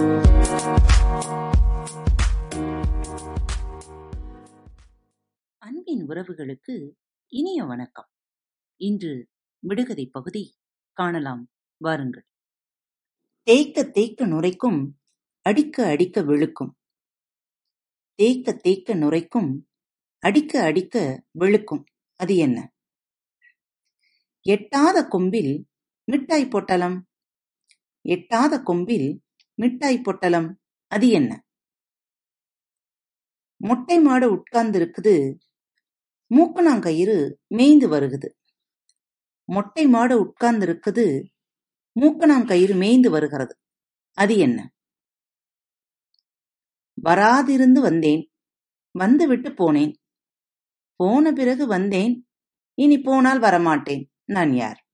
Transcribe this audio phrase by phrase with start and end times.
[0.00, 0.18] அன்பின்
[6.08, 6.92] உறவுகளுக்கு
[7.26, 8.08] இனிய வணக்கம்.
[8.76, 9.28] இன்று
[9.58, 10.56] விடுகதை பகுதி
[10.92, 11.50] காணலாம்.
[11.76, 12.26] வாருங்கள்.
[13.42, 14.98] தேய்க்க தேய்க்க நுரைக்கும்
[15.42, 16.70] அடிக்க அடிக்க வெளுக்கும்
[18.14, 19.68] தேய்க்க தேய்க்க நுரைக்கும்
[20.18, 21.84] அடிக்க அடிக்க வெளுக்கும்
[22.16, 22.72] அது என்ன?
[24.40, 25.68] எட்டாத கொம்பில்
[26.04, 27.08] மிட்டாய் பொட்டலம்.
[28.00, 29.22] எட்டாத கொம்பில்
[29.60, 30.48] மிட்டாய் பொட்டலம்
[30.86, 31.44] அது என்ன?
[33.56, 35.14] மொட்டை மாடு உட்கார்ந்து இருக்குது
[36.30, 37.16] மூக்கணாங்கயிறு
[37.48, 38.28] மேய்ந்து வருகுது.
[39.44, 41.06] மொட்டை மாடு உட்கார்ந்து இருக்குது
[42.00, 43.54] மூக்கணாங்கயிறு மேய்ந்து வருகிறது.
[44.18, 44.58] அது என்ன?
[47.02, 48.22] வராதிருந்து வந்தேன்.
[48.90, 49.92] வந்துவிட்டு போனேன்.
[50.96, 52.14] போன பிறகு வந்தேன்.
[52.74, 54.04] இனி போனால் வரமாட்டேன்.
[54.24, 54.86] நான் யார்?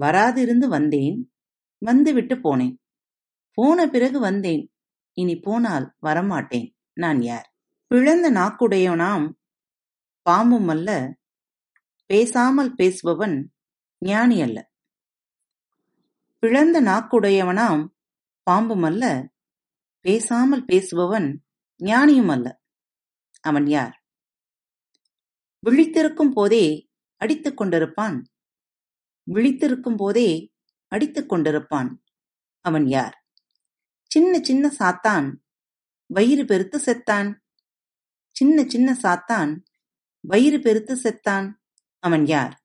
[0.00, 1.32] வராதிருந்து வந்தேன்.
[1.78, 2.80] வந்துவிட்டு போனேன்.
[3.54, 4.72] போன பிறகு வந்தேன்.
[5.12, 6.74] இனி போனால் வரமாட்டேன்.
[6.92, 7.54] நான் யார்?
[7.86, 9.32] பிளந்த நாக்குடையவனாம்.
[10.30, 11.18] பாம்பும் அல்ல
[12.06, 13.44] பேசாமல் பேசுபவன்
[13.98, 14.70] ஞானி அல்ல.
[16.38, 17.88] பிளந்த நாக்குடையவனாம்.
[18.50, 19.32] பாம்பும் அல்ல
[20.00, 21.36] பேசாமல் பேசுபவன்
[21.78, 22.60] ஞானியும் அல்ல.
[23.40, 24.04] அவன் யார்?
[25.66, 28.22] விழித்திருக்கும் போதே அடித்துக் கொண்டிருப்பான்.
[29.30, 30.52] விழித்திருக்கும் போதே
[30.88, 31.94] அடித்துக் கொண்டிருப்பான்.
[32.60, 33.21] அவன் யார்?
[34.12, 35.28] சின்ன சின்ன சாத்தான்.
[36.06, 37.28] வயிறு பெருத்து செத்தான்.
[38.30, 39.52] சின்ன சின்ன சாத்தான்.
[40.20, 41.52] வயிறு பெருத்து செத்தான்.
[41.98, 42.64] அவன் யார்?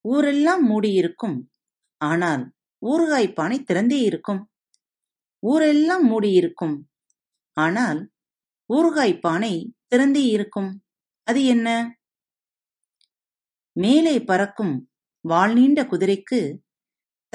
[0.00, 1.50] ஊரெல்லாம் மூடியிருக்கும்.
[1.96, 2.54] ஆனால்
[2.86, 4.50] ஊறுகாய் பானை திறந்தே இருக்கும்.
[5.38, 6.90] ஊரெல்லாம் மூடியிருக்கும்.
[7.52, 8.12] ஆனால்
[8.74, 10.84] ஊறுகாய் பானை திறந்தே இருக்கும்.
[11.22, 11.98] அது என்ன?
[13.72, 14.90] மேலே பறக்கும்
[15.20, 16.58] வால் நீண்ட குதிரைக்கு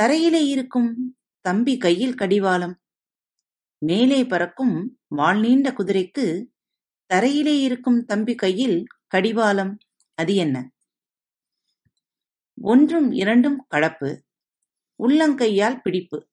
[0.02, 1.16] தரையிலே இருக்கும்.
[1.42, 2.81] தம்பி கையில் கடிவாளம்.
[3.78, 6.46] மேலே பறக்கும் வால் நீண்ட குதிரைக்கு
[7.13, 9.78] தரையிலே இருக்கும் தம்பி கையில் கடிவாளம்.
[10.13, 10.72] அது என்ன?
[12.62, 14.24] ஒன்றும் இரண்டும் கலப்பு.
[15.03, 16.30] உள்ளங்கையால் பிடிப்பு.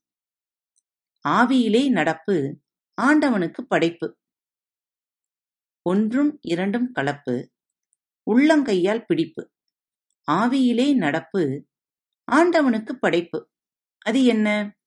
[1.28, 2.60] ஆவியிலே நடப்பு.
[2.94, 4.18] ஆண்டவனுக்கு படைப்பு.
[5.82, 7.50] ஒன்றும் இரண்டும் கலப்பு.
[8.30, 9.50] உள்ளங்கையால் பிடிப்பு.
[10.30, 11.66] ஆவியிலே நடப்பு.
[12.24, 13.50] ஆண்டவனுக்கு படைப்பு.
[13.98, 14.77] அது என்ன?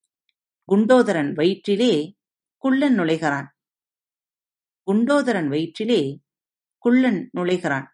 [0.73, 2.15] குண்டோதரன் வயிற்றிலே
[2.57, 3.47] குள்ளன் நுழைகிறான்.
[4.87, 6.19] குண்டோதரன் வயிற்றிலே
[6.77, 7.85] குள்ளன் நுழைகிறான்.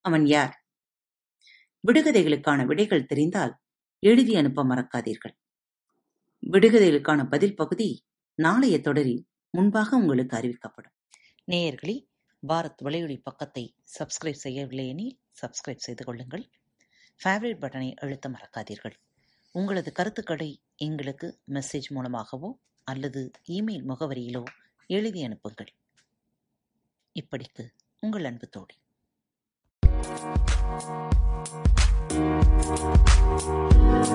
[0.00, 0.66] அவன் யார்?
[1.86, 3.58] விடுகதைகளுக்கான விடைகள் தெரிந்தால்
[3.98, 5.34] எழுதி அனுப்ப மறக்காதீர்கள்.
[6.50, 10.94] விடுகதைகளுக்கான பதில் பகுதி நாளைய தொடரில் முன்பாக உங்களுக்கு அறிவிக்கப்படும்.
[11.50, 12.06] நேயர்களே
[12.48, 16.50] பாரத் வலையொலி பக்கத்தை சப்ஸ்கிரைப் செய்யவில்லை எனில் சப்ஸ்கிரைப் செய்து கொள்ளுங்கள்.
[17.24, 18.94] ஃபேவரட் பட்டனை அழுத்த மறக்காதீர்கள்.
[19.54, 22.50] உங்களது கருத்துக்களை எங்களுக்கு மெசேஜ் மூலமாகவோ
[22.86, 24.44] அல்லது இமெயில் முகவரியிலோ
[24.90, 25.72] எழுதி அனுப்புங்கள்
[27.16, 27.66] இப்படிக்கு
[28.02, 28.76] உங்கள் அன்பு தோழி
[32.66, 34.13] Thank you.